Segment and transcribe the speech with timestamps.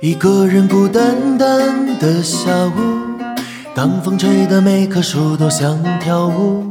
[0.00, 2.70] 一个人孤单单的下午，
[3.74, 6.70] 当风吹得每棵树都想跳舞。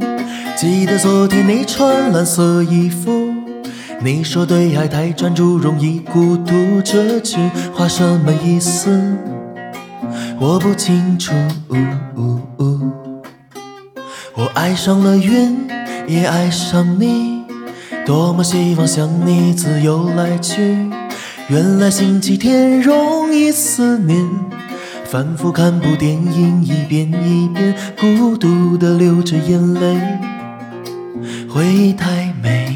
[0.55, 3.14] 记得昨天你穿蓝色衣服，
[4.01, 6.53] 你说对爱太专注容易孤独，
[6.83, 7.37] 这句
[7.73, 9.17] 话什么意思？
[10.39, 11.33] 我不清楚。
[14.35, 15.67] 我爱上了云，
[16.07, 17.43] 也爱上你，
[18.05, 20.89] 多么希望像你自由来去。
[21.47, 24.27] 原来星期天容易思念，
[25.05, 29.97] 反复看部电影，一遍一遍，孤独的流着眼泪，
[31.49, 32.75] 回忆太美。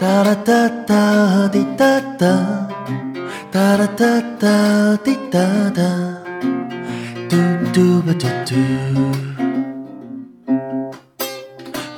[0.00, 2.66] da da da da di da da,
[3.52, 5.88] da da da da di da da,
[7.28, 7.36] do
[7.70, 8.56] do ba do do.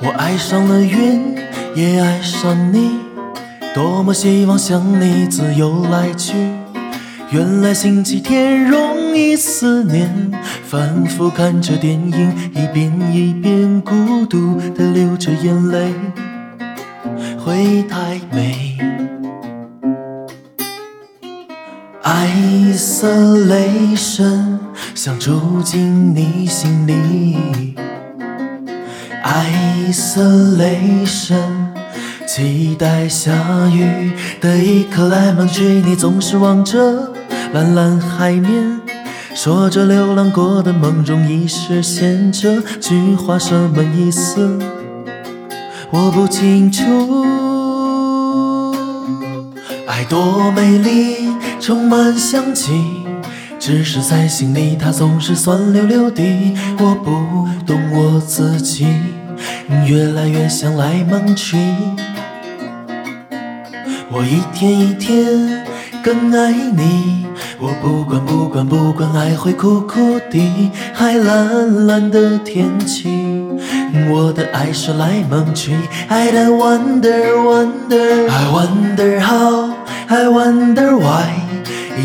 [0.01, 1.37] 我爱上了云，
[1.75, 2.91] 也爱上你，
[3.73, 6.33] 多么希望像你自由来去。
[7.31, 10.29] 原来星期天容易思念，
[10.65, 15.93] 反复看着电影，一遍一遍，孤独的流着眼泪，
[17.43, 18.77] 会太美。
[22.73, 24.59] Isolation，
[24.95, 27.75] 想住进你心里。
[29.91, 31.35] Isolation，
[32.25, 33.33] 期待下
[33.67, 37.11] 雨的一颗 lemon tree，你总是望着
[37.51, 38.79] 蓝蓝海面，
[39.35, 42.31] 说着流浪过的梦容易实现。
[42.31, 44.57] 这句话什么意思？
[45.95, 47.23] 我不清楚。
[49.85, 52.71] 爱多美丽，充满香气。
[53.59, 56.23] 只是在心里，它总是酸溜溜的。
[56.79, 58.87] 我不懂我自己，
[59.85, 61.59] 越来越像 lemon tree。
[64.09, 65.63] 我一天一天
[66.03, 67.22] 更爱你，
[67.59, 73.09] 我不管不管不管，爱会苦苦的，海蓝蓝的天气。
[74.09, 81.41] 我的爱是 lemon tree，I don't wonder wonder，I wonder how，I wonder why。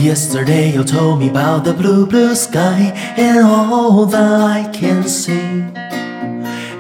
[0.01, 5.65] Yesterday you told me about the blue, blue sky and all that I can see,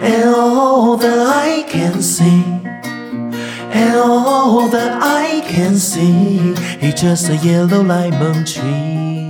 [0.02, 2.44] and all that I can see,
[3.72, 6.38] and all that I can see
[6.80, 9.27] is just a yellow lemon tree.